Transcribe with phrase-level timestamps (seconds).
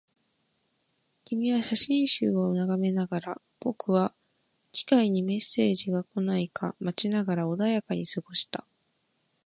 [1.25, 4.15] 君は写真集を眺めながら、僕は
[4.71, 8.65] 機械にメッセージが来ないか待ちながら穏やかに過ごした